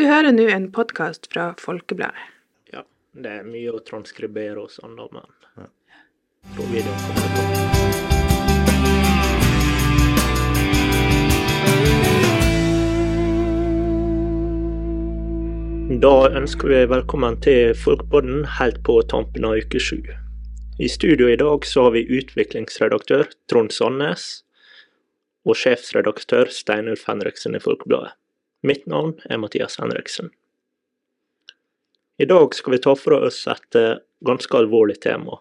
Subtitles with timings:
[0.00, 2.16] Du hører nå en podkast fra Folkebladet.
[2.72, 2.80] Ja,
[3.12, 5.28] det er mye å transkribere og sånn, da, men
[6.54, 7.42] tror videoen kommer på.
[16.06, 20.00] Da ønsker vi velkommen til Folkepodden helt på tampen av uke sju.
[20.80, 24.24] I studio i dag så har vi utviklingsredaktør Trond Sandnes
[25.44, 28.16] og sjefsredaktør Steinulf Henriksen i Folkebladet.
[28.62, 30.30] Mitt navn er Mathias Henriksen.
[32.20, 35.38] I dag skal vi ta for oss et eh, ganske alvorlig tema.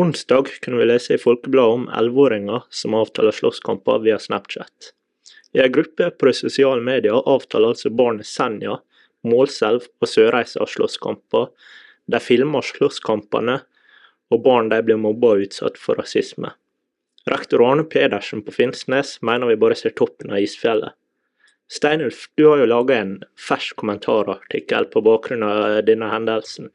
[0.00, 4.92] Onsdag kunne vi lese i Folkebladet om 11-åringer som avtaler slåsskamper via Snapchat.
[5.52, 8.80] I en gruppe på de sosiale medier avtaler altså barnet Senja,
[9.26, 11.50] Målselv og Sørreisa slåsskamper.
[12.08, 13.60] De filmer slåsskampene,
[14.32, 16.56] og barn de blir mobba og utsatt for rasisme.
[17.28, 20.96] Rektor Arne Pedersen på Finnsnes mener vi bare ser toppen av isfjellet.
[21.72, 23.16] Steinulf, du har jo laga en
[23.48, 26.70] fersk kommentarartikkel på bakgrunn av denne hendelsen.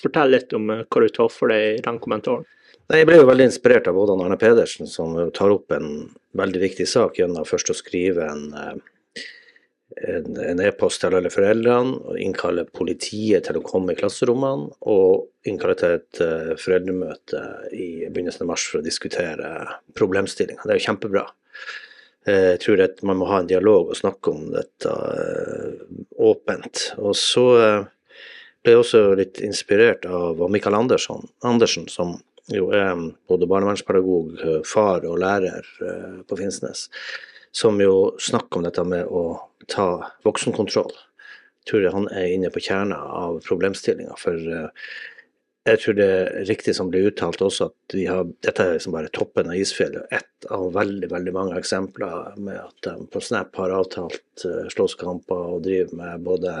[0.00, 2.46] Fortell litt om eh, hva du tar for deg i den kommentaren.
[2.90, 6.86] Jeg ble jo veldig inspirert av både Arne Pedersen, som tar opp en veldig viktig
[6.90, 8.80] sak gjennom først å skrive en eh,
[10.66, 15.94] e-post til alle foreldrene, og innkalle politiet til å komme i klasserommene, og innkalle til
[16.00, 17.44] et eh, foreldremøte
[17.76, 19.52] i begynnelsen av mars for å diskutere
[19.98, 20.64] problemstillinga.
[20.64, 21.24] Det er jo kjempebra.
[22.28, 25.84] Eh, Jeg tror at man må ha en dialog og snakke om dette eh,
[26.20, 26.90] åpent.
[27.00, 27.84] Og så eh,
[28.60, 32.18] ble jeg også litt inspirert av Mikael Andersson, Andersen, som
[32.50, 32.92] jo er
[33.30, 35.62] både barnevernspedagog, far og lærer
[36.26, 36.88] på Finnsnes,
[37.54, 39.38] som jo snakker om dette med å
[39.70, 39.86] ta
[40.26, 40.90] voksenkontroll.
[40.90, 44.34] Jeg tror han er inne på kjerna av problemstillinga, for
[45.70, 48.94] jeg tror det er riktig som blir uttalt også, at vi har, dette er liksom
[48.94, 50.06] bare toppen av isfjellet.
[50.14, 55.54] Ett av veldig veldig mange eksempler med at de på Snap har avtalt eh, slåsskamper
[55.54, 56.56] og driver med både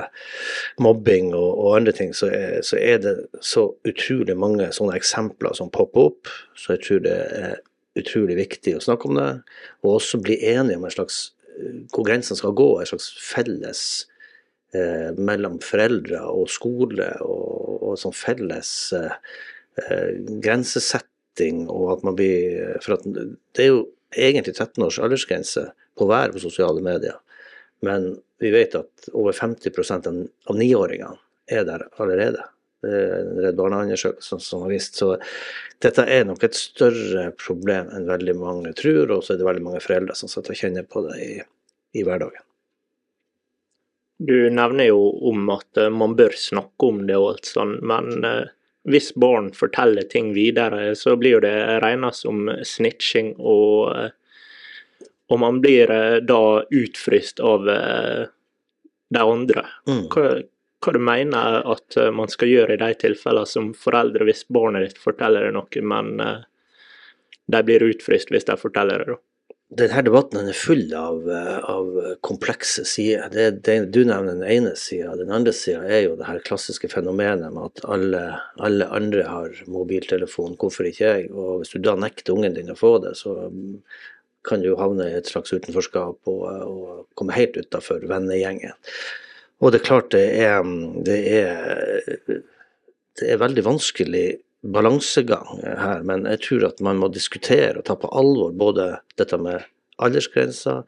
[0.82, 2.14] mobbing og, og andre ting.
[2.16, 6.32] Så er, så er det så utrolig mange sånne eksempler som popper opp.
[6.58, 7.58] Så jeg tror det er
[8.00, 9.30] utrolig viktig å snakke om det,
[9.82, 11.22] og også bli enige om en slags
[11.56, 13.84] eh, hvor grensene skal gå, en slags felles
[14.76, 19.16] eh, mellom foreldre og skole, og, og sånn felles eh,
[19.84, 25.68] eh, grensesetting, og at man blir For at det er jo egentlig 13 års aldersgrense
[25.98, 27.18] på hver på sosiale medier,
[27.86, 30.00] men vi vet at over 50
[30.48, 31.16] av niåringene
[31.50, 32.42] er der allerede.
[32.86, 34.96] Er Redd Barna-undersøkelse som har vist.
[34.96, 35.12] Så
[35.84, 39.66] dette er nok et større problem enn veldig mange tror, og så er det veldig
[39.66, 41.34] mange foreldre som sitter og kjenner på det i,
[42.00, 42.49] i hverdagen.
[44.22, 48.24] Du nevner jo om at eh, man bør snakke om det og alt sånt, men
[48.24, 48.50] eh,
[48.92, 55.62] hvis barn forteller ting videre, så blir det regna som snitching, og, eh, og man
[55.64, 55.92] blir
[56.28, 59.64] da utfryst av de andre.
[59.88, 60.04] Mm.
[60.12, 60.26] Hva,
[60.84, 65.00] hva du mener at man skal gjøre i de tilfellene som foreldre hvis barnet ditt
[65.00, 66.12] forteller deg noe, men
[67.46, 69.20] de blir utfryst hvis de forteller det, da?
[69.70, 71.28] Denne debatten er full av,
[71.70, 71.90] av
[72.26, 73.28] komplekse sider.
[73.30, 75.12] Det, det, du nevner den ene sida.
[75.20, 78.22] Den andre sida er jo det her klassiske fenomenet med at alle,
[78.58, 81.30] alle andre har mobiltelefon, hvorfor ikke jeg?
[81.30, 83.36] Og hvis du da nekter ungen din å få det, så
[84.48, 88.74] kan du havne i et slags utenforskap og, og komme helt utafor vennegjengen.
[89.60, 90.66] Og det er klart det er,
[91.06, 92.40] det er,
[93.20, 94.26] det er veldig vanskelig
[94.60, 98.90] balansegang her, men jeg tror at man må diskutere og ta på alvor både
[99.20, 99.64] dette med
[100.00, 100.82] aldersgrenser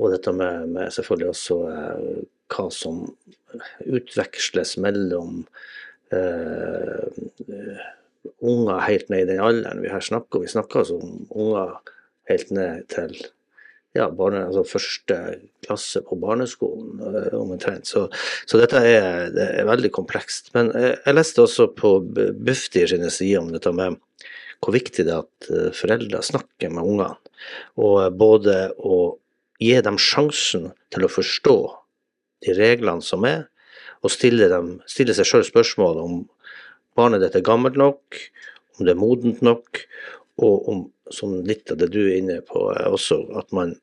[0.00, 2.22] og dette med, med selvfølgelig også eh,
[2.54, 3.04] hva som
[3.84, 5.44] utveksles mellom
[6.14, 7.04] eh,
[7.44, 7.84] eh,
[8.44, 10.42] unger helt ned i den alderen vi her snakker.
[10.42, 11.76] Vi snakker altså om unger
[12.30, 13.14] helt ned til
[13.94, 15.18] ja, barne, altså første
[15.64, 17.86] klasse på barneskolen eh, omtrent.
[17.86, 18.08] Så,
[18.46, 20.50] så dette er, det er veldig komplekst.
[20.56, 24.00] Men jeg, jeg leste også på Bufdir sine sider om dette med
[24.64, 27.34] hvor viktig det er at eh, foreldre snakker med ungene.
[27.78, 28.98] Og eh, både å
[29.62, 31.58] gi dem sjansen til å forstå
[32.44, 33.46] de reglene som er,
[34.04, 36.16] og stille, dem, stille seg sjøl spørsmål om
[36.98, 38.18] barnet ditt er gammelt nok,
[38.76, 39.80] om det er modent nok,
[40.42, 40.82] og om,
[41.14, 43.76] som litt av det du er inne på, også at man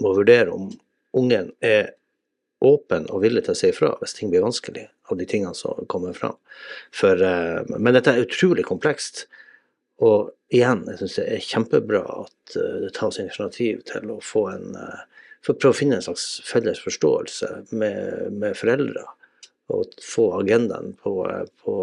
[0.00, 0.70] må vurdere om
[1.14, 1.94] ungen er
[2.64, 5.84] åpen og villig til å si ifra hvis ting blir vanskelig, av de tingene som
[5.90, 6.36] kommer fram.
[6.94, 9.26] For, eh, men dette er utrolig komplekst.
[10.02, 14.48] Og igjen, jeg syns det er kjempebra at eh, det tas initiativ til å få
[14.54, 15.02] en eh,
[15.44, 19.04] for prøve å finne en slags felles forståelse med, med foreldre.
[19.72, 21.12] Og få agendaen på,
[21.64, 21.74] på,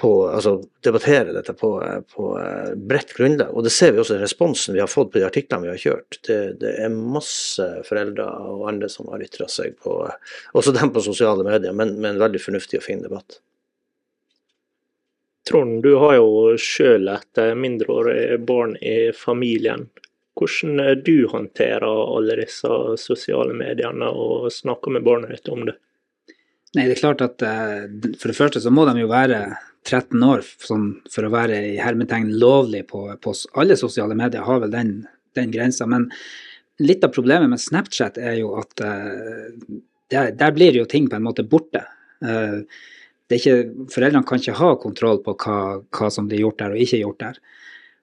[0.00, 1.70] på, altså debattere dette på,
[2.14, 2.28] på
[2.76, 3.52] bredt grunnlag.
[3.52, 5.82] Og det ser vi også i responsen vi har fått på de artiklene vi har
[5.82, 6.18] kjørt.
[6.26, 9.98] Det, det er masse foreldre og andre som har ytra seg på
[10.56, 13.40] Også dem på sosiale medier, men med en veldig fornuftig og fin debatt.
[15.48, 19.88] Trond, du har jo sjøl et mindreårig barn i familien.
[20.38, 22.70] Hvordan du håndterer alle disse
[23.02, 25.76] sosiale mediene og snakker med barnet ditt om det?
[26.72, 27.42] Nei, det er klart at
[28.16, 29.42] For det første så må de jo være
[29.88, 34.62] 13 år sånn, for å være i hermetegn lovlig på, på, alle sosiale medier, har
[34.62, 34.92] vel den,
[35.36, 35.88] den grensa.
[35.90, 36.08] Men
[36.82, 39.50] litt av problemet med Snapchat er jo at uh,
[40.12, 41.84] der, der, blir jo ting på en måte borte.
[42.22, 42.62] Uh,
[43.32, 43.56] ikke,
[43.90, 45.58] foreldrene kan ikke ha kontroll på hva,
[45.88, 47.42] hva, som blir gjort der og ikke gjort der.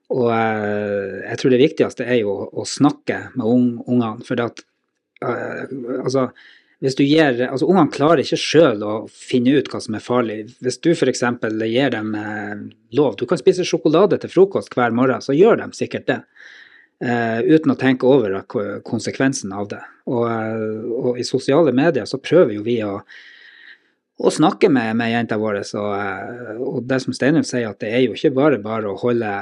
[0.09, 4.15] Og uh, jeg tror det viktigste er jo å, å snakke med ungene.
[4.27, 4.65] For at,
[5.23, 6.29] altså
[6.79, 10.37] hvis du gir, altså Ungene klarer ikke sjøl å finne ut hva som er farlig.
[10.63, 11.25] Hvis du f.eks.
[11.67, 12.61] gir dem eh,
[12.95, 16.21] lov Du kan spise sjokolade til frokost hver morgen, så gjør de sikkert det.
[17.03, 18.41] Eh, uten å tenke over
[18.87, 19.81] konsekvensen av det.
[20.07, 22.95] Og, eh, og, i sosiale medier så prøver jo vi å,
[24.19, 25.61] å snakke med, med jenta vår.
[25.79, 29.35] Og, og, det som Steinulf sier, at det er jo ikke bare bare å holde,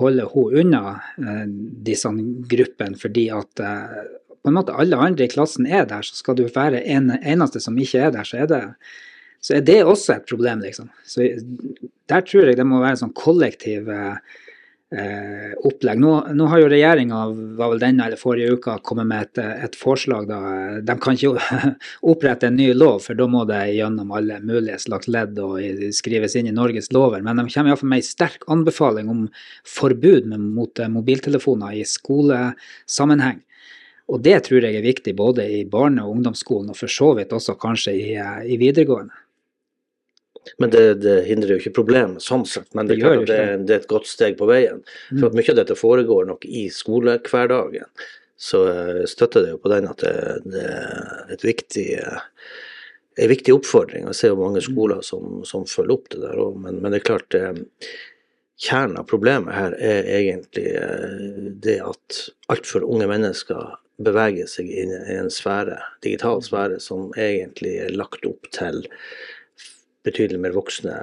[0.00, 1.44] holde hun unna eh,
[1.88, 2.08] disse
[2.48, 4.04] gruppene fordi at eh,
[4.44, 7.62] på en måte alle andre i klassen er der, så skal du være en eneste
[7.64, 8.62] som ikke er der, så er det,
[9.40, 10.90] så er det også et problem, liksom.
[11.08, 11.30] Så
[12.12, 16.02] der tror jeg det må være sånn kollektiv eh, opplegg.
[16.02, 17.22] Nå, nå, har jo regjeringa,
[17.56, 20.28] var vel denne eller forrige uka, kommet med et, et, forslag.
[20.28, 20.40] da,
[20.84, 21.72] De kan ikke
[22.12, 25.56] opprette en ny lov, for da må det gjennom alle mulige slags ledd og
[25.96, 27.24] skrives inn i Norges lover.
[27.24, 29.24] Men de kommer iallfall med en sterk anbefaling om
[29.72, 33.40] forbud mot mobiltelefoner i skolesammenheng.
[34.12, 37.32] Og det tror jeg er viktig både i barne- og ungdomsskolen, og for så vidt
[37.32, 39.14] også kanskje i, eh, i videregående.
[40.58, 43.80] Men det, det, hindrer jo ikke problemet sånn sett, men det, det, det, det, er
[43.80, 44.82] et godt steg på veien.
[45.14, 45.38] For at mm.
[45.40, 47.88] mye av dette foregår nok i skolehverdagen.
[48.36, 51.86] Så jeg støtter det jo på den at det, er et viktig,
[53.16, 54.08] en viktig oppfordring.
[54.10, 54.66] Jeg ser jo mange mm.
[54.66, 57.38] skoler som, som følger opp det der òg, men, men, det er klart
[58.64, 62.20] Kjernen av problemet her er egentlig eh, det at
[62.54, 63.72] altfor unge mennesker
[64.02, 68.82] beveger seg inn i en sfære, digital sfære som egentlig er lagt opp til
[70.04, 70.94] betydelig mer voksne,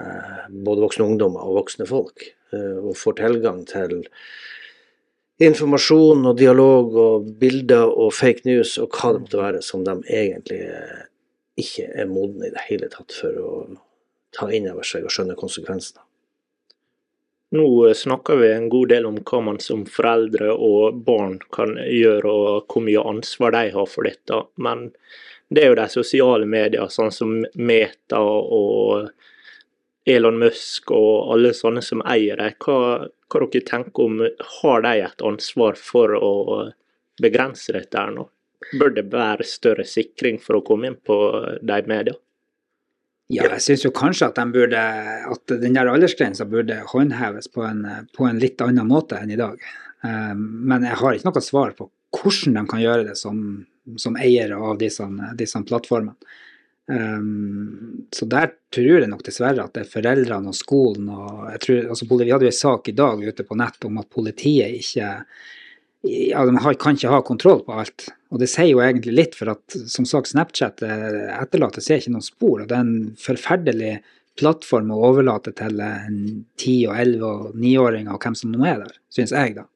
[0.65, 2.27] både voksne ungdommer og voksne folk.
[2.53, 4.01] Eh, og får tilgang til
[5.41, 9.95] informasjon og dialog og bilder og fake news og hva det måtte være som de
[10.05, 10.61] egentlig
[11.61, 13.51] ikke er modne i det hele tatt for å
[14.35, 16.03] ta inn over seg og skjønne konsekvensene.
[17.51, 22.31] Nå snakker vi en god del om hva man som foreldre og barn kan gjøre,
[22.31, 24.37] og hvor mye ansvar de har for dette.
[24.55, 24.85] Men
[25.51, 29.11] det er jo de sosiale medier, sånn som Meta og
[30.07, 32.55] Elon Musk og alle sånne som eier dem.
[32.63, 32.77] Hva,
[33.27, 34.23] hva dere tenker om,
[34.61, 36.33] har de et ansvar for å
[37.21, 38.29] begrense dette her nå?
[38.79, 41.19] Bør det være større sikring for å komme inn på
[41.59, 42.15] de mediene?
[43.31, 44.81] Ja, jeg syns jo kanskje at, de burde,
[45.33, 47.85] at den der aldersgrensa burde håndheves på en,
[48.17, 49.61] på en, litt annen måte enn i dag.
[50.03, 51.87] Um, men jeg har ikke noe svar på
[52.17, 53.37] hvordan de kan gjøre det som,
[54.01, 55.05] som eiere av disse,
[55.39, 56.17] disse plattformene.
[56.91, 61.61] Um, så der tror jeg nok dessverre at det er foreldrene og skolen og jeg
[61.63, 64.75] tror, altså, Vi hadde jo en sak i dag ute på nett om at politiet
[64.81, 65.11] ikke
[66.01, 68.07] ja, de har, kan ikke ha kontroll på alt.
[68.33, 72.15] Og det sier jo egentlig litt, for at som sagt, Snapchat eh, etterlater seg ikke
[72.15, 72.63] noen spor.
[72.63, 73.93] og Det er en forferdelig
[74.39, 78.95] plattform å overlate til 10- og 11- og 9-åringer og hvem som nå er der,
[79.13, 79.67] syns jeg, da.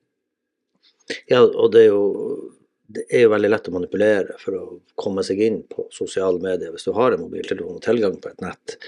[1.30, 2.54] Ja, og det er, jo,
[2.96, 4.64] det er jo veldig lett å manipulere for å
[4.98, 8.42] komme seg inn på sosiale medier hvis du har en mobiltelefon og tilgang på et
[8.42, 8.80] nett.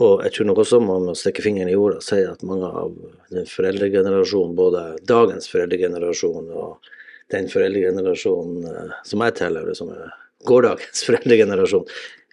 [0.00, 2.68] Og jeg tror nok også man må stikke fingeren i jorda og si at mange
[2.68, 2.94] av
[3.34, 6.90] den foreldregenerasjonen, både dagens foreldregenerasjon og
[7.34, 10.14] den foreldregenerasjonen eh, som jeg tilhører, som er
[10.48, 11.86] gårsdagens foreldregenerasjon,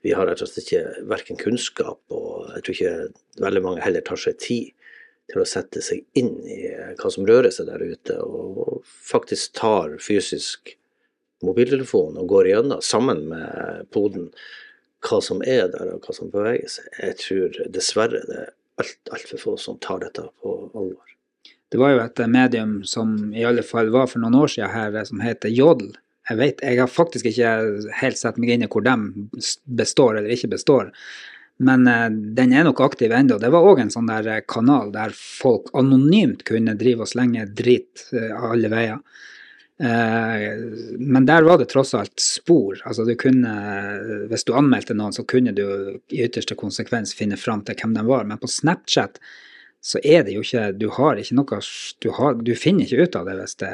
[0.06, 4.06] vi har rett og slett ikke verken kunnskap, og jeg tror ikke veldig mange heller
[4.06, 4.74] tar seg tid
[5.28, 6.62] til å sette seg inn i
[7.00, 10.78] hva som rører seg der ute, og faktisk tar fysisk
[11.46, 14.30] mobiltelefon og går igjennom sammen med poden
[15.06, 16.88] hva som er der og hva som beveger seg.
[17.02, 18.50] Jeg tror dessverre det er
[18.82, 21.14] alt altfor få som tar dette på alvor.
[21.72, 25.00] Det var jo et medium som i alle fall var for noen år siden her,
[25.08, 25.92] som heter Jodel.
[26.28, 27.52] Jeg vet, jeg har faktisk ikke
[28.02, 28.96] helt sett meg inn i hvor de
[29.80, 30.92] består eller ikke består.
[31.64, 33.40] Men uh, den er nok aktiv ennå.
[33.42, 38.06] Det var òg en sånn der kanal der folk anonymt kunne drive og slenge drit
[38.14, 39.02] uh, alle veier.
[39.84, 40.58] Eh,
[41.00, 42.80] men der var det tross alt spor.
[42.86, 43.54] Altså du kunne,
[44.32, 45.66] hvis du anmeldte noen, så kunne du
[46.10, 48.26] i ytterste konsekvens finne fram til hvem de var.
[48.26, 49.22] Men på Snapchat
[49.88, 51.60] så er det jo ikke Du har ikke noe
[52.02, 53.70] Du, har, du finner ikke ut av det hvis, det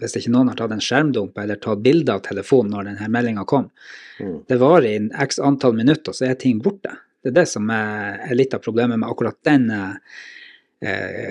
[0.00, 3.44] hvis ikke noen har tatt en skjermdump eller tatt bilde av telefonen når denne meldinga
[3.50, 3.66] kom.
[4.20, 4.38] Mm.
[4.48, 6.94] Det varer i x antall minutter, så er ting borte.
[7.24, 10.22] Det er det som er, litt av problemet med akkurat den eh,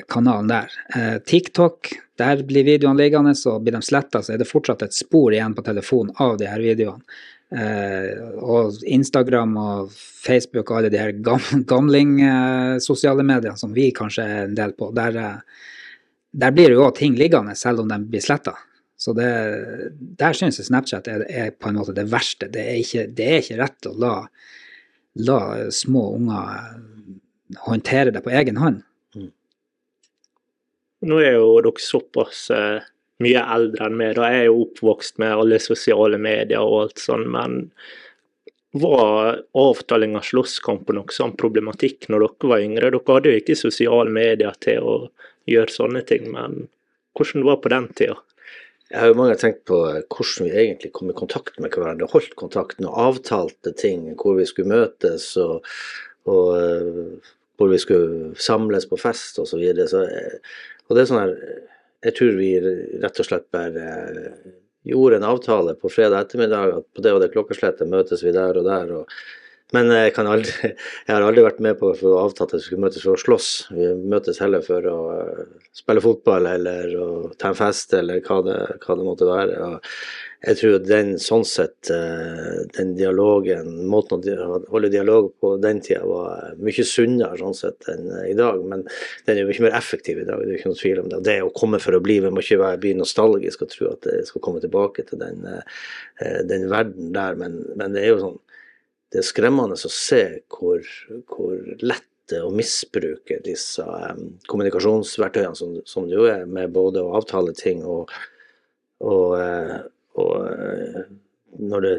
[0.09, 0.73] kanalen der.
[0.95, 4.95] Eh, TikTok, der blir videoene liggende, så blir de sletta, så er det fortsatt et
[4.97, 7.03] spor igjen på telefonen av de her videoene.
[7.53, 13.75] Eh, og Instagram og Facebook og alle de her gam, gamling eh, sosiale mediene som
[13.75, 15.65] vi kanskje er en del på, der, eh,
[16.33, 18.55] der blir jo òg ting liggende, selv om de blir sletta.
[18.97, 19.29] Så det,
[20.17, 22.47] der syns jeg Snapchat er, er, på en måte det verste.
[22.49, 24.13] Det er ikke, det er ikke rett å la,
[25.27, 25.39] la
[25.75, 26.79] små unger
[27.67, 28.81] håndtere det på egen hånd.
[31.03, 32.85] Nå er jo dere såpass eh,
[33.23, 34.15] mye eldre enn meg.
[34.17, 37.59] Da jeg er jo oppvokst med alle sosiale medier og alt sånn, men
[38.73, 42.89] var avtaling av slåsskamp noe sånn problematikk når dere var yngre?
[42.89, 44.95] Dere hadde jo ikke sosiale medier til å
[45.49, 46.63] gjøre sånne ting, men
[47.13, 48.17] hvordan det var på den tida?
[48.93, 52.35] Jeg har jo mange tenkt på hvordan vi egentlig kom i kontakt med hverandre, holdt
[52.37, 55.65] kontakten og avtalte ting, hvor vi skulle møtes og,
[56.29, 59.53] og uh, hvor vi skulle samles på fest osv.
[59.53, 59.87] Så videre.
[59.89, 61.37] så, uh, og det er sånn her
[62.03, 62.49] Jeg tror vi
[62.99, 64.51] rett og slett bare uh,
[64.83, 68.59] gjorde en avtale på fredag ettermiddag at på det og det klokkeslettet møtes vi der
[68.59, 68.91] og der.
[68.91, 69.13] og
[69.73, 72.85] men jeg, aldri, jeg, har aldri vært med på å få avtalt at vi skulle
[72.85, 73.47] møtes for å slåss.
[73.73, 74.99] Vi møtes heller for å
[75.73, 77.07] spille fotball eller å
[77.41, 79.57] ta en fest eller hva det, hva det måtte være.
[79.65, 79.95] Og
[80.43, 81.89] jeg tror den sånn sett,
[82.75, 88.09] den dialogen, måten å holde dialog på den tida var mye sunnere sånn sett enn
[88.27, 88.59] i dag.
[88.67, 88.83] Men
[89.25, 91.21] den er jo mye mer effektiv i dag, det er ikke noe tvil om det.
[91.29, 94.25] Det å komme for å bli, vi må ikke bli nostalgisk og tro at det
[94.29, 95.47] skal komme tilbake til den,
[96.51, 98.41] den verden der, men, men det er jo sånn
[99.13, 100.81] det er skremmende å se hvor,
[101.29, 106.71] hvor lett det er å misbruke disse um, kommunikasjonsverktøyene som, som, det jo er, med
[106.73, 108.13] både å avtale ting og,
[109.03, 109.81] og, uh,
[110.23, 111.01] og uh,
[111.59, 111.93] når det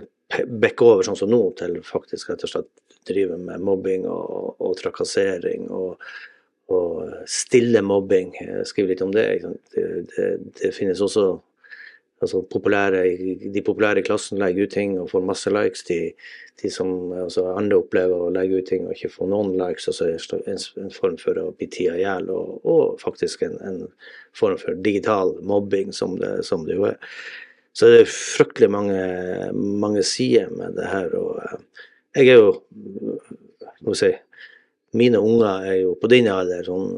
[0.65, 2.71] bekker over sånn som nå, til faktisk rett og slett
[3.07, 6.01] drive med mobbing og, og trakassering og,
[6.73, 8.33] og, stille mobbing.
[8.41, 9.27] Jeg skriver litt om det.
[9.75, 11.35] Det, det, det finnes også
[12.23, 13.03] altså populære,
[13.55, 15.85] De populære i klassen legger ut ting og får masse likes.
[15.89, 16.13] De,
[16.63, 19.89] de som altså andre opplever å legge ut ting og ikke få noen likes.
[19.89, 20.11] altså
[20.47, 23.81] En, en form for å bli tida i hjel, og, og, faktisk en, en,
[24.35, 26.99] form for digital mobbing, som det, som det jo er.
[27.75, 29.01] Så det er fryktelig mange,
[29.55, 31.11] mange sider med det her.
[31.19, 31.59] og eh,
[32.21, 33.19] Jeg er jo
[33.85, 34.15] må si,
[34.95, 36.93] Mine unger er jo på din alder, sånn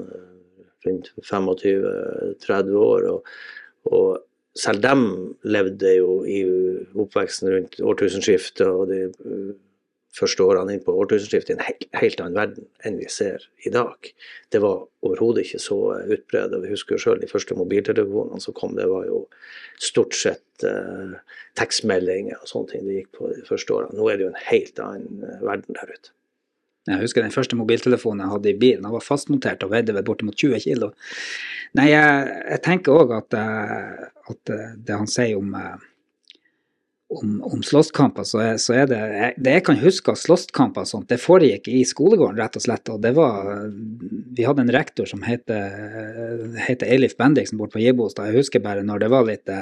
[0.85, 3.06] rundt 25-30 år.
[3.14, 3.30] og,
[3.88, 4.25] og
[4.56, 5.06] selv dem
[5.44, 6.40] levde jo i
[6.96, 9.54] oppveksten rundt årtusenskiftet og de uh,
[10.16, 11.64] første årene inn på årtusenskiftet i en
[12.00, 14.08] helt, annen verden enn vi ser i dag.
[14.52, 16.56] Det var overhodet ikke så utbredt.
[16.62, 19.26] Vi husker jo sjøl de første mobiltelefonene som kom, det var jo
[19.82, 21.16] stort sett eh,
[21.60, 23.98] tekstmeldinger og sånne ting det gikk på de første årene.
[23.98, 26.14] Nå er det jo en helt annen verden der ute.
[26.87, 28.87] Jeg husker den første mobiltelefonen jeg hadde i bilen.
[28.87, 30.88] Den var fastmontert og veide bortimot 20 kg.
[31.76, 35.87] Nei, jeg, jeg tenker òg at, eh, at, eh, det han sier om, eh,
[37.16, 39.00] om, om slåsskamper, så, er, så er det
[39.38, 42.95] Det jeg kan huske av slåsskamper og sånt, det foregikk i skolegården, rett og slett.
[42.95, 43.66] Og det var
[44.37, 48.31] Vi hadde en rektor som heter Eilif Bendiksen borte på Gibostad.
[48.31, 49.55] Jeg husker bare når det var litt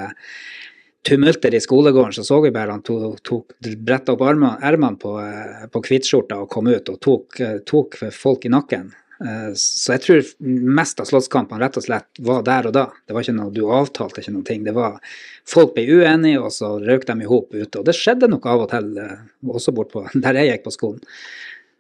[1.05, 5.65] tumulter i skolegården, så så vi bare han tok, tok bretta opp ermene på, eh,
[5.73, 8.91] på kvittskjorta og kom ut og tok, eh, tok, folk i nakken.
[9.21, 12.87] Eh, så jeg tror mest av slottskampene rett og slett var der og da.
[13.07, 14.43] Det var ikke noe, Du avtalte ikke noe.
[14.65, 15.01] Det var
[15.47, 17.79] Folk ble uenige, og så røk de i hop ute.
[17.79, 18.97] Og det skjedde nok av og til,
[19.45, 21.01] også bort på, der jeg gikk på skolen.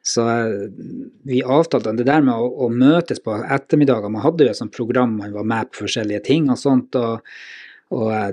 [0.04, 0.20] Så
[1.24, 4.12] vi avtalte det der med å, å møtes på ettermiddager.
[4.12, 6.94] Man hadde jo et sånt program, man var med på forskjellige ting og sånt.
[6.94, 7.24] og
[7.92, 8.30] og eh,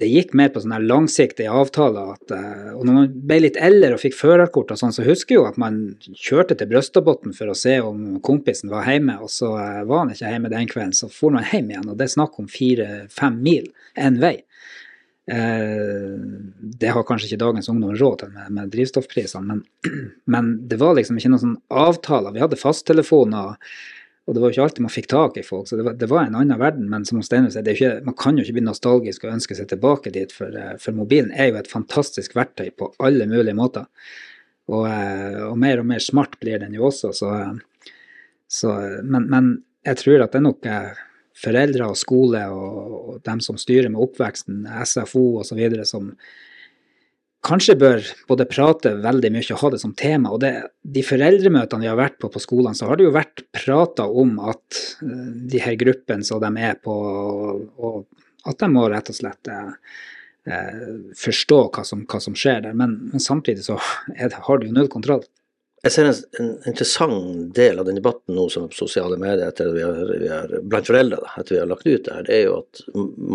[0.00, 2.14] det gikk mer på sånne langsiktige avtaler.
[2.16, 5.36] At, eh, og når man ble litt eldre og fikk førerkort, og sånn, så husker
[5.36, 9.32] jeg jo at man kjørte til Brøstadbotn for å se om kompisen var hjemme, og
[9.32, 10.96] så eh, var han ikke hjemme den kvelden.
[10.96, 13.68] Så for man hjem igjen, og det er snakk om fire-fem mil
[14.00, 14.38] én vei.
[15.30, 19.60] Det har kanskje ikke dagens ungdom råd til med, med drivstoffprisene, men,
[20.32, 22.34] men, det var liksom ikke noen sånn avtaler.
[22.34, 23.60] Vi hadde fasttelefoner
[24.30, 26.06] og det var jo ikke alltid man fikk tak i folk, så det var, det
[26.06, 26.84] var en annen verden.
[26.86, 30.30] Men som Steinar sier, man kan jo ikke bli nostalgisk og ønske seg tilbake dit,
[30.30, 33.88] for, eh, for mobilen er jo et fantastisk verktøy på alle mulige måter.
[34.70, 37.32] Og, eh, og mer og mer smart blir den jo også, så,
[38.46, 39.50] så men, men,
[39.82, 40.70] jeg tror at det er nok
[41.40, 46.12] foreldre og skole og, og dem som styrer med oppveksten, SFO osv., som
[47.46, 50.32] kanskje bør både prate veldig mye og ha det som tema.
[50.34, 53.44] Og det, de foreldremøtene vi har vært på på skolene, så har det jo vært
[53.56, 58.06] prata om at uh, de her gruppene som de er på, og,
[58.48, 60.78] at de må rett og slett eh,
[61.20, 62.76] forstå hva som, hva som, skjer der.
[62.76, 63.76] Men, men samtidig så
[64.08, 65.26] det, har du jo null kontroll.
[65.84, 69.84] Jeg ser en, en, interessant del av den debatten nå som sosiale medier etter vi
[69.84, 72.42] har, vi har, blant foreldre da, etter vi har lagt ut det her, det er
[72.48, 72.82] jo at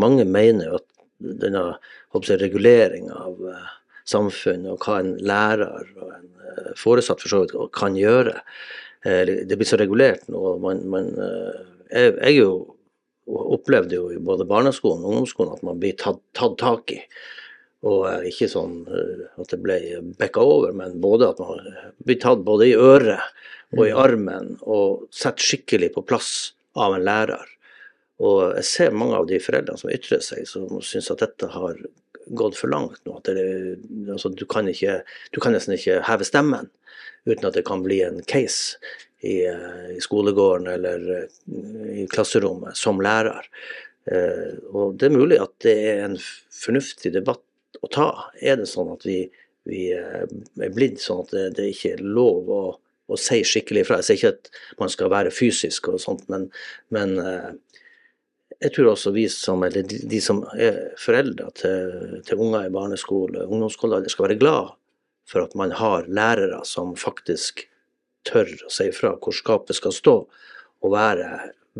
[0.06, 0.88] mange mener jo at
[1.46, 1.64] denne
[2.42, 3.72] reguleringa av uh,
[4.10, 8.36] samfunn, og hva en lærer og en eh, foresatt for så vidt kan gjøre.
[9.06, 10.58] Eh, det blir så regulert nå.
[10.64, 12.52] Man, man, eh, jeg, jeg jo
[13.26, 17.00] opplevde jo i både barneskolen og ungdomsskolen at man blir tatt, tatt tak i.
[17.86, 19.76] Og ikke sånn at det ble
[20.18, 21.68] bekka over, men både at man
[22.06, 23.22] blir tatt både i øret
[23.76, 24.00] og i mm.
[24.02, 26.32] armen og satt skikkelig på plass
[26.82, 27.46] av en lærer.
[28.24, 31.78] Og jeg ser mange av de foreldrene som ytrer seg, som syns at dette har
[32.28, 33.18] gått for langt nå.
[33.20, 33.78] at det,
[34.12, 35.02] altså, du, kan ikke,
[35.32, 36.72] du kan nesten ikke heve stemmen
[37.26, 38.78] uten at det kan bli en case
[39.26, 39.42] i,
[39.96, 43.50] i skolegården eller eh, i klasserommet som lærer.
[44.12, 46.18] Eh, og Det er mulig at det er en
[46.54, 48.10] fornuftig debatt å ta.
[48.42, 49.24] Er det sånn at vi,
[49.66, 50.26] vi eh,
[50.62, 52.64] er blitt sånn at det, det ikke er lov å,
[53.10, 54.02] å si skikkelig fra?
[54.02, 56.52] Jeg sier ikke at man skal være fysisk og sånt, men,
[56.94, 57.18] men
[58.64, 63.46] jeg tror også vi som, eller de, som er foreldre til, til unger i barneskole,
[63.48, 64.74] ungdomsskolealder, skal være glad
[65.30, 67.66] for at man har lærere som faktisk
[68.26, 70.16] tør å si fra hvor skapet skal stå,
[70.86, 71.30] og være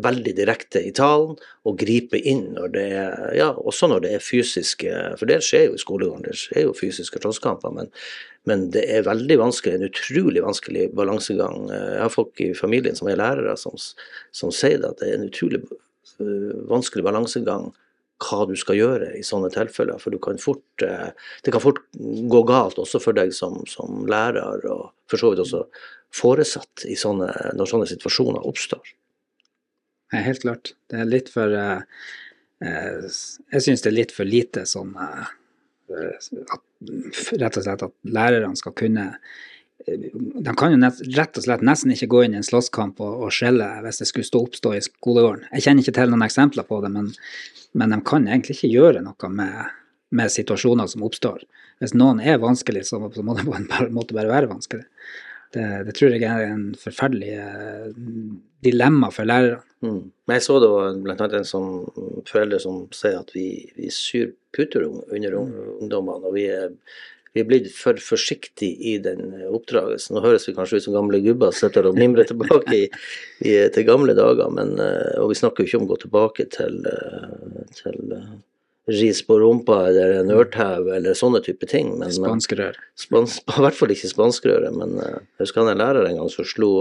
[0.02, 4.24] veldig direkte i talen og gripe inn når det er ja, også når det er
[4.24, 7.88] fysiske For det skjer jo i skolegården, det skjer jo fysiske slåsskamper, men,
[8.48, 11.70] men, det er veldig vanskelig, en utrolig vanskelig balansegang.
[11.72, 13.78] Jeg har folk i familien som er lærere, som,
[14.36, 15.62] som sier det, at det er en utrolig
[16.70, 17.70] vanskelig balansegang
[18.24, 20.00] hva du skal gjøre i sånne tilfeller.
[20.00, 21.10] For kan fort, eh,
[21.44, 25.42] det kan fort gå galt også for deg som, som lærer, og for så vidt
[25.44, 25.64] også
[26.16, 28.94] foresatt sånne, når sånne situasjoner oppstår.
[30.14, 30.74] Ja, helt klart.
[30.88, 31.82] Det er litt for eh,
[32.62, 35.34] Jeg syns det er litt for lite sånn at,
[35.86, 39.04] Rett og slett at lærerne skal kunne
[39.84, 43.26] de kan jo nett, rett og slett nesten ikke gå inn i en slåsskamp og,
[43.26, 45.44] og skjelle hvis det skulle stå oppstå i skolegården.
[45.52, 47.12] Jeg kjenner ikke til noen eksempler på det, men,
[47.76, 49.76] men de kan egentlig ikke gjøre noe med,
[50.16, 51.44] med, situasjoner som oppstår.
[51.82, 54.86] Hvis noen er vanskelig, så, så må det på en måte bare være vanskelig.
[55.54, 57.92] Det, det, tror jeg er en forferdelig uh,
[58.66, 59.62] dilemma for lærerne.
[59.84, 60.00] Mm.
[60.32, 61.26] Jeg så det var bl.a.
[61.38, 61.68] en som
[62.26, 66.24] foreldre som sier at vi, vi syr puter under ungdommene.
[66.24, 66.72] og vi er
[67.36, 70.16] vi er blitt for forsiktige i den oppdragelsen.
[70.16, 72.84] Nå høres vi kanskje ut som gamle gubber som sitter og mimrer tilbake i,
[73.44, 76.46] i, til gamle dager, men, eh, og vi snakker jo ikke om å gå tilbake
[76.56, 78.30] til, eh, til eh,
[78.96, 81.92] ris på rumpa eller en ørtau eller sånne type ting.
[82.00, 82.80] Men, spanskrør.
[82.96, 86.48] Spans, I hvert fall ikke spanskrøret, men jeg husker han en lærer en gang som
[86.48, 86.72] slo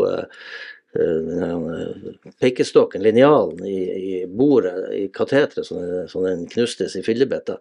[2.39, 7.59] pekestokken, linjalen, i, i bordet i kateteret så den knustes i fillebiter.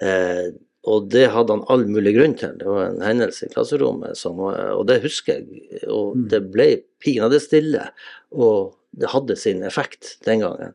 [0.00, 0.46] Eh,
[0.88, 2.54] og det hadde han all mulig grunn til.
[2.56, 5.82] Det var en hendelse i klasserommet, som, og det husker jeg.
[5.92, 6.22] Og mm.
[6.32, 6.68] det ble
[7.04, 7.90] pinadø stille,
[8.32, 10.72] og det hadde sin effekt den gangen.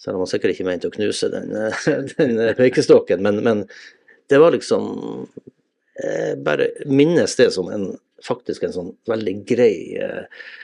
[0.00, 1.52] Selv om han sikkert ikke mente å knuse den,
[2.16, 3.66] den pekestokken, men, men,
[4.32, 4.86] det var liksom
[6.00, 7.90] Jeg bare minnes det som en,
[8.24, 10.63] faktisk en sånn veldig grei eh, eh,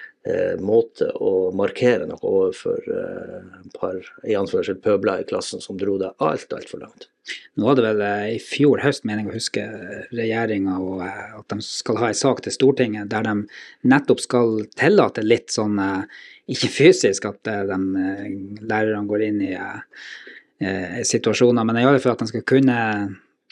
[0.60, 3.96] måte å markere noe overfor eh, et par
[4.28, 7.08] i anførsel pøbler i klassen som dro det alt, altfor langt.
[7.54, 9.62] Nå var det vel eh, i fjor høst mening å huske
[10.16, 13.34] regjeringa og eh, at de skal ha en sak til Stortinget der de
[13.90, 17.76] nettopp skal tillate litt sånn eh, ikke fysisk at de
[18.58, 19.52] lærerne går inn i
[21.06, 22.78] situasjoner, men i alle fall at de skal kunne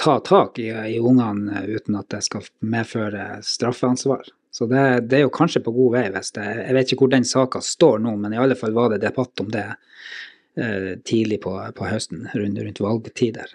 [0.02, 4.26] ta tak i, i ungene uten at det skal medføre straffeansvar.
[4.58, 6.08] Så det, det, er jo kanskje på god vei.
[6.10, 8.90] hvis det, Jeg vet ikke hvor den saka står nå, men i alle fall var
[8.90, 9.68] det debatt om det
[10.58, 13.54] eh, tidlig på, på, høsten, rundt, rundt valgtider.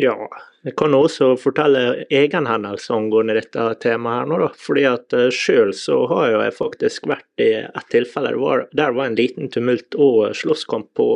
[0.00, 0.16] Ja,
[0.64, 4.50] jeg kan også fortelle egenhendelse angående dette temaet her nå, da.
[4.64, 9.10] Fordi at selv sjøl så har jeg faktisk vært i et tilfelle var, der var
[9.10, 11.10] en liten tumult og slåsskamp på,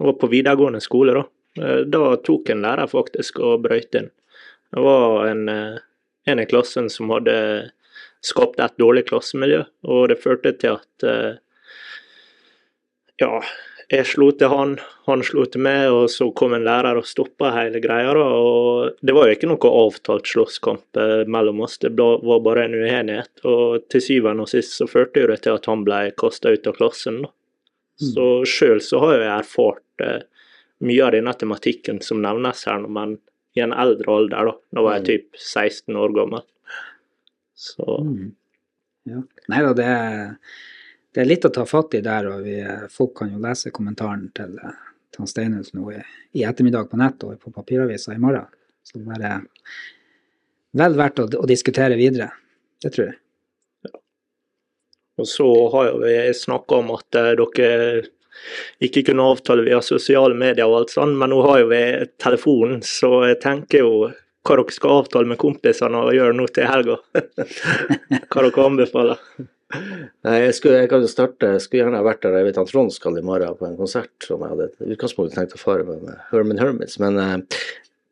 [0.00, 1.28] på videregående skole, da.
[1.58, 4.14] Uh, da tok en lærer faktisk og brøyt inn.
[4.74, 5.76] Det var en, eh,
[6.26, 7.70] en i klassen som hadde
[8.24, 11.38] skapt et dårlig klassemiljø, og det førte til at eh,
[13.22, 13.40] ja,
[13.88, 14.74] jeg slo til han,
[15.08, 18.12] han slo til meg, og så kom en lærer og stoppa hele greia.
[18.12, 22.66] da, og Det var jo ikke noe avtalt slåsskamp eh, mellom oss, det var bare
[22.68, 23.32] en uenighet.
[23.48, 26.76] og Til syvende og sist så førte det til at han ble kasta ut av
[26.76, 27.22] klassen.
[27.24, 27.32] da.
[27.98, 28.10] Mm.
[28.12, 29.84] Så sjøl så har jeg erfart
[30.86, 33.16] mye av denne tematikken som nevnes her, men
[33.58, 34.50] i en eldre alder.
[34.50, 34.56] da.
[34.76, 35.10] Nå var jeg mm.
[35.10, 36.46] typ 16 år gammel.
[37.58, 38.26] Så mm.
[39.10, 39.22] ja.
[39.50, 39.92] Nei da, det
[41.18, 42.58] det er litt å ta fatt i der, og vi,
[42.94, 44.52] folk kan jo lese kommentaren til,
[45.14, 46.02] til Steinhus nå i,
[46.36, 48.44] i, ettermiddag på nett og på papiravisa i morgen.
[48.86, 49.40] Så det er
[50.78, 52.28] vel verdt å, å diskutere videre.
[52.78, 53.18] Det tror jeg.
[53.88, 53.94] Ja.
[55.18, 58.04] Og så har vi snakka om at uh, dere
[58.84, 61.82] ikke kunne avtale via sosiale medier og alt sånt, men nå har jo vi
[62.22, 63.92] telefonen, så jeg tenker jo
[64.48, 66.98] hva dere skal avtale med kompisene og gjøre nå til helga.
[68.30, 69.24] hva dere anbefaler.
[69.68, 72.94] Nei, jeg, skulle, jeg kan starte, jeg skulle gjerne vært der jeg vet han Trond
[72.94, 76.22] skal i morgen på en konsert som jeg hadde utgangspunktet tenkt å fare med, med
[76.30, 76.96] Herman Hermits.
[77.02, 77.58] Men eh,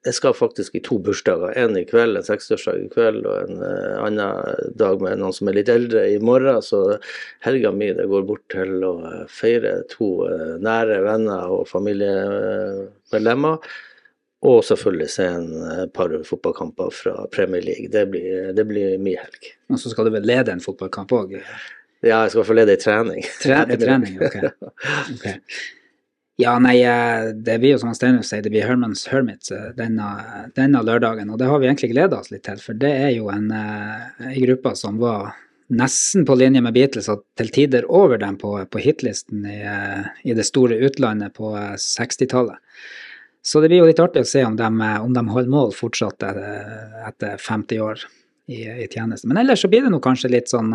[0.07, 1.55] jeg skal faktisk i to bursdager.
[1.59, 5.51] En i kveld, en 60-årsdag i kveld, og en eh, annen dag med noen som
[5.51, 6.63] er litt eldre i morgen.
[6.63, 6.99] Så
[7.47, 13.71] helga mi det går bort til å eh, feire to eh, nære venner og familiemedlemmer.
[14.47, 17.89] Og selvfølgelig se en par fotballkamper fra Premier League.
[17.91, 19.49] Det blir, det blir mye helg.
[19.73, 21.35] Og så skal du vel lede en fotballkamp òg?
[22.05, 23.25] Ja, jeg skal fall lede i trening.
[23.43, 24.37] Tre trening, ok.
[25.17, 25.41] okay.
[26.37, 30.11] Ja, nei, eh, det blir jo som Steinulf sier, det blir Hermans Hermits eh, denne,
[30.57, 31.31] denne, lørdagen.
[31.33, 34.37] Og det har vi egentlig gleda oss litt til, for det er jo en, en
[34.43, 35.33] gruppe som var
[35.73, 39.63] nesten på linje med Beatles, og til tider over dem på, på hitlisten i,
[40.29, 42.61] i, det store utlandet på 60-tallet.
[43.41, 44.69] Så det blir jo litt artig å se om de,
[45.01, 48.03] om de holder mål fortsatt etter 50 år
[48.51, 49.27] i, i, tjeneste.
[49.31, 50.75] Men ellers så blir det nå kanskje litt sånn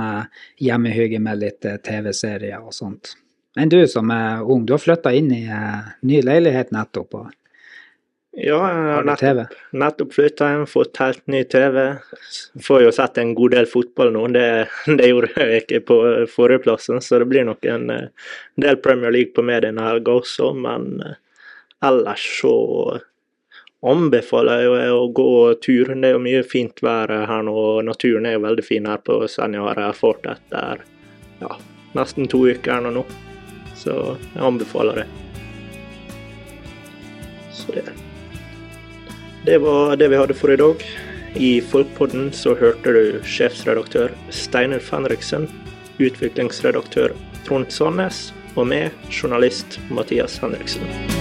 [0.60, 3.14] hjemmehygge med litt TV-serier og sånt.
[3.56, 7.16] Men du som er ung, du har flytta inn i uh, ny leilighet nettopp.
[7.20, 7.32] og
[8.32, 11.82] ja, jeg har nettopp, nettopp flytta hjem, fått helt ny TV.
[12.64, 14.46] Får jo sett en god del fotball nå, det,
[15.00, 15.98] det gjorde jeg ikke på
[16.32, 17.02] forrige plassen.
[17.04, 17.90] Så det blir nok en
[18.56, 20.94] del Premier League på meg denne helga også, men
[21.84, 22.54] ellers så
[23.82, 25.34] anbefaler jeg å gå
[25.66, 25.92] tur.
[25.92, 29.04] Det er jo mye fint vær her nå, og naturen er jo veldig fin her
[29.04, 30.86] på Senja, har jeg erfart etter
[31.44, 31.52] ja,
[32.00, 32.96] nesten to uker nå.
[33.02, 33.06] nå.
[33.78, 35.08] Så jeg anbefaler det.
[37.54, 37.86] Så det
[39.46, 40.84] Det var det vi hadde for i dag.
[41.36, 45.48] I Folkpodden så hørte du sjefsredaktør Steinar Fenriksen,
[45.98, 47.16] utviklingsredaktør
[47.48, 51.21] Trond Sandnes og meg, journalist Mathias Henriksen.